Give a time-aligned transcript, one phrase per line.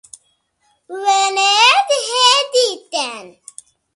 [1.01, 1.49] Wêne
[1.87, 3.27] dihê dîtin